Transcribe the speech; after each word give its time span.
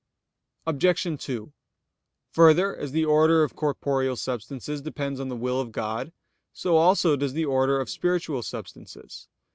Obj. 0.65 1.23
2: 1.23 1.53
Further, 2.31 2.75
as 2.75 2.91
the 2.91 3.05
order 3.05 3.43
of 3.43 3.55
corporeal 3.55 4.15
substances 4.15 4.81
depends 4.81 5.19
on 5.19 5.29
the 5.29 5.35
will 5.35 5.61
of 5.61 5.71
God, 5.71 6.11
so 6.51 6.75
also 6.77 7.15
does 7.15 7.33
the 7.33 7.45
order 7.45 7.79
of 7.79 7.87
spiritual 7.87 8.41
substances. 8.41 9.27